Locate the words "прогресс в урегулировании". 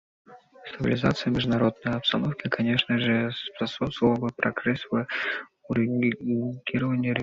4.35-6.57